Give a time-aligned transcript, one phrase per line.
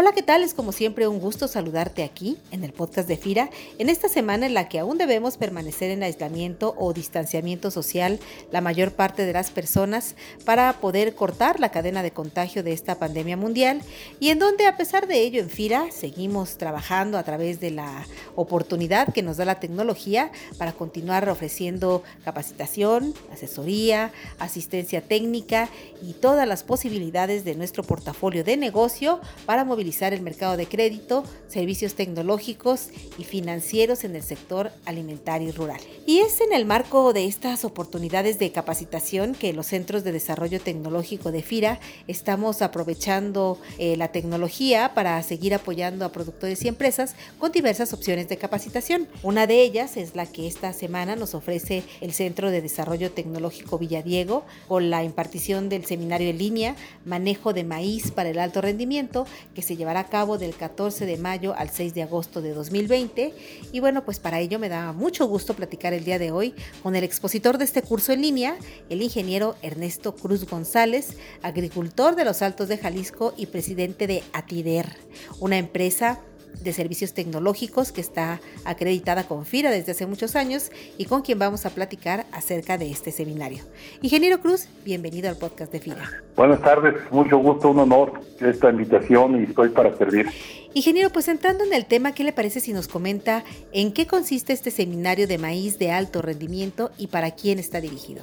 [0.00, 0.44] Hola, ¿qué tal?
[0.44, 4.46] Es como siempre un gusto saludarte aquí en el podcast de FIRA, en esta semana
[4.46, 8.20] en la que aún debemos permanecer en aislamiento o distanciamiento social
[8.52, 10.14] la mayor parte de las personas
[10.44, 13.82] para poder cortar la cadena de contagio de esta pandemia mundial
[14.20, 18.06] y en donde a pesar de ello en FIRA seguimos trabajando a través de la
[18.36, 25.68] oportunidad que nos da la tecnología para continuar ofreciendo capacitación, asesoría, asistencia técnica
[26.00, 31.24] y todas las posibilidades de nuestro portafolio de negocio para movilizar el mercado de crédito,
[31.48, 32.88] servicios tecnológicos
[33.18, 35.80] y financieros en el sector alimentario y rural.
[36.06, 40.60] Y es en el marco de estas oportunidades de capacitación que los centros de desarrollo
[40.60, 47.14] tecnológico de FIRA estamos aprovechando eh, la tecnología para seguir apoyando a productores y empresas
[47.38, 49.08] con diversas opciones de capacitación.
[49.22, 53.78] Una de ellas es la que esta semana nos ofrece el Centro de Desarrollo Tecnológico
[53.78, 59.26] Villadiego con la impartición del seminario en línea Manejo de maíz para el alto rendimiento
[59.54, 63.32] que se llevará a cabo del 14 de mayo al 6 de agosto de 2020.
[63.72, 66.96] Y bueno, pues para ello me da mucho gusto platicar el día de hoy con
[66.96, 68.56] el expositor de este curso en línea,
[68.90, 74.96] el ingeniero Ernesto Cruz González, agricultor de los Altos de Jalisco y presidente de Atider,
[75.40, 76.20] una empresa
[76.62, 81.38] de servicios tecnológicos que está acreditada con FIRA desde hace muchos años y con quien
[81.38, 83.64] vamos a platicar acerca de este seminario.
[84.02, 86.10] Ingeniero Cruz, bienvenido al podcast de FIRA.
[86.36, 90.26] Buenas tardes, mucho gusto, un honor esta invitación y estoy para servir.
[90.74, 94.52] Ingeniero, pues entrando en el tema, ¿qué le parece si nos comenta en qué consiste
[94.52, 98.22] este seminario de maíz de alto rendimiento y para quién está dirigido?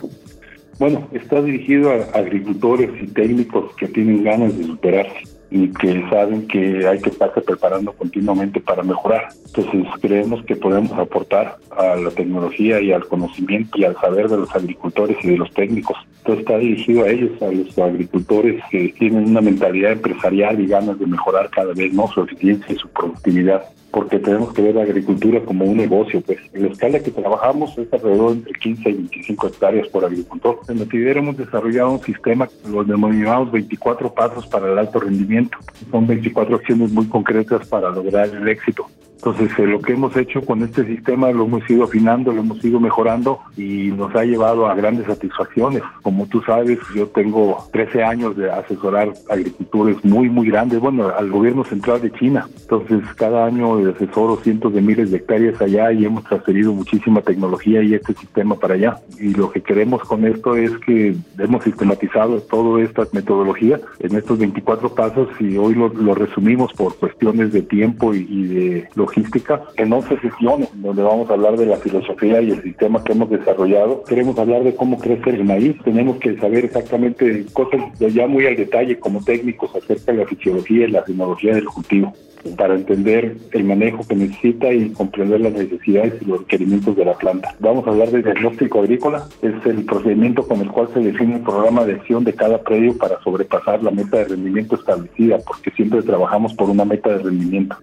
[0.78, 6.48] Bueno, está dirigido a agricultores y técnicos que tienen ganas de superarse y que saben
[6.48, 9.30] que hay que estarse preparando continuamente para mejorar.
[9.46, 14.38] Entonces creemos que podemos aportar a la tecnología y al conocimiento y al saber de
[14.38, 15.98] los agricultores y de los técnicos.
[16.18, 21.00] Entonces está dirigido a ellos, a los agricultores que tienen una mentalidad empresarial y ganas
[21.00, 23.64] de mejorar cada vez más su eficiencia y su productividad
[23.96, 26.20] porque tenemos que ver la agricultura como un negocio.
[26.20, 30.60] Pues en la escala que trabajamos es alrededor entre 15 y 25 hectáreas por agricultor.
[30.68, 35.58] En Notidero hemos desarrollado un sistema, los denominamos 24 pasos para el alto rendimiento.
[35.90, 38.86] Son 24 acciones muy concretas para lograr el éxito.
[39.18, 42.64] Entonces, eh, lo que hemos hecho con este sistema lo hemos ido afinando, lo hemos
[42.64, 45.82] ido mejorando y nos ha llevado a grandes satisfacciones.
[46.02, 51.32] Como tú sabes, yo tengo 13 años de asesorar agricultores muy, muy grandes, bueno, al
[51.32, 52.48] gobierno central de China.
[52.62, 57.82] Entonces, cada año asesoro cientos de miles de hectáreas allá y hemos transferido muchísima tecnología
[57.82, 58.98] y este sistema para allá.
[59.20, 64.38] Y lo que queremos con esto es que hemos sistematizado toda esta metodología en estos
[64.40, 69.94] 24 pasos y hoy lo, resumimos por cuestiones de tiempo y, y de logística en
[69.94, 74.04] 11 sesiones donde vamos a hablar de la filosofía y el sistema que hemos desarrollado.
[74.04, 75.76] Queremos hablar de cómo crecer el maíz.
[75.84, 80.88] Tenemos que saber exactamente cosas ya muy al detalle como técnicos acerca de la fisiología
[80.88, 82.14] y la tecnología del cultivo
[82.58, 87.18] para entender el manejo que necesita y comprender las necesidades y los requerimientos de la
[87.18, 87.56] planta.
[87.60, 91.42] Vamos a hablar de diagnóstico agrícola, es el procedimiento con el cual se define el
[91.42, 96.04] programa de acción de cada predio para sobrepasar la meta de rendimiento establecida, porque siempre
[96.04, 97.78] trabajamos por una meta de rendimiento.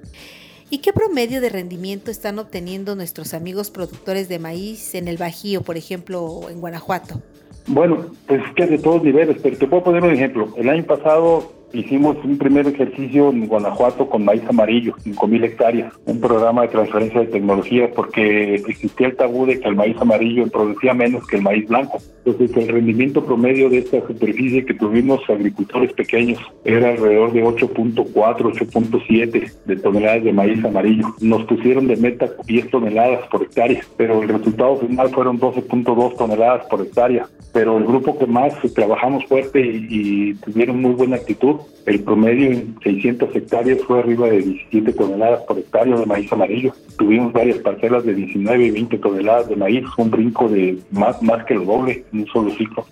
[0.73, 5.61] ¿Y qué promedio de rendimiento están obteniendo nuestros amigos productores de maíz en el Bajío,
[5.61, 7.21] por ejemplo, en Guanajuato?
[7.67, 10.49] Bueno, pues que de todos niveles, pero te puedo poner un ejemplo.
[10.57, 16.21] El año pasado Hicimos un primer ejercicio en Guanajuato con maíz amarillo, 5.000 hectáreas, un
[16.21, 20.93] programa de transferencia de tecnología porque existía el tabú de que el maíz amarillo producía
[20.93, 21.99] menos que el maíz blanco.
[22.27, 28.13] Entonces el rendimiento promedio de esta superficie que tuvimos agricultores pequeños era alrededor de 8.4,
[28.13, 31.07] 8.7 de toneladas de maíz amarillo.
[31.21, 36.67] Nos pusieron de meta 10 toneladas por hectárea, pero el resultado final fueron 12.2 toneladas
[36.67, 37.27] por hectárea.
[37.53, 42.53] Pero el grupo que más trabajamos fuerte y, y tuvieron muy buena actitud el promedio
[42.53, 46.73] en 600 hectáreas fue arriba de 17 toneladas por hectárea de maíz amarillo.
[46.97, 51.45] Tuvimos varias parcelas de 19 y 20 toneladas de maíz, un brinco de más, más
[51.45, 52.87] que lo doble en un solo ciclo.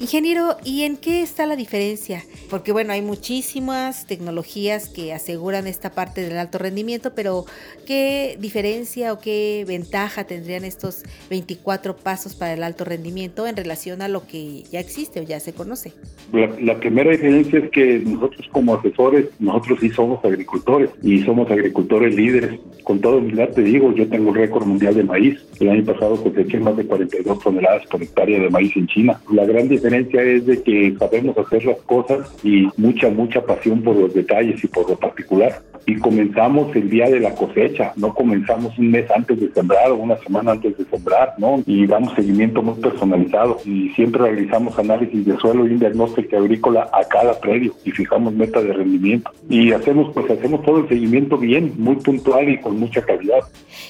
[0.00, 2.22] Ingeniero, ¿y en qué está la diferencia?
[2.50, 7.46] Porque bueno, hay muchísimas tecnologías que aseguran esta parte del alto rendimiento, pero
[7.84, 14.00] ¿qué diferencia o qué ventaja tendrían estos 24 pasos para el alto rendimiento en relación
[14.00, 15.92] a lo que ya existe o ya se conoce?
[16.32, 22.14] La, primera diferencia es que nosotros como asesores, nosotros sí somos agricultores y somos agricultores
[22.14, 22.60] líderes.
[22.84, 25.38] Con toda humildad te digo, yo tengo un récord mundial de maíz.
[25.58, 29.20] El año pasado coseché más de 42 toneladas por hectárea de maíz en China.
[29.32, 33.96] La gran diferencia es de que sabemos hacer las cosas y mucha, mucha pasión por
[33.96, 35.62] los detalles y por lo particular.
[35.88, 39.96] Y comenzamos el día de la cosecha, no comenzamos un mes antes de sembrar o
[39.96, 41.62] una semana antes de sembrar, ¿no?
[41.64, 47.04] Y damos seguimiento muy personalizado y siempre realizamos análisis de suelo y diagnóstico agrícola a
[47.08, 51.72] cada predio y fijamos metas de rendimiento y hacemos pues hacemos todo el seguimiento bien,
[51.78, 53.40] muy puntual y con mucha calidad.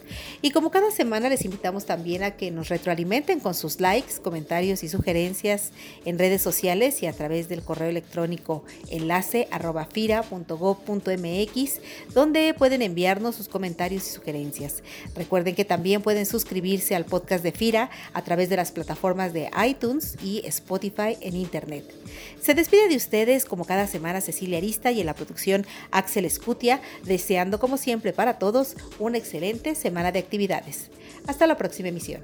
[0.42, 4.84] Y como cada semana les invitamos también a que nos retroalimenten con sus likes, comentarios
[4.84, 5.72] y sugerencias
[6.06, 9.88] en redes sociales y a través del correo electrónico enlace arroba
[12.14, 14.84] donde pueden enviarnos sus comentarios y sugerencias.
[15.16, 19.50] Recuerden que también pueden suscribirse al podcast de FIRA a través de las plataformas de
[19.66, 21.91] iTunes y Spotify en Internet.
[22.42, 26.82] Se despide de ustedes como cada semana Cecilia Arista y en la producción Axel Escutia,
[27.04, 30.90] deseando como siempre para todos una excelente semana de actividades.
[31.28, 32.24] Hasta la próxima emisión.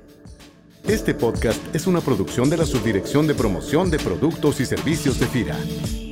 [0.88, 5.28] Este podcast es una producción de la Subdirección de Promoción de Productos y Servicios de
[5.28, 6.07] FIRA.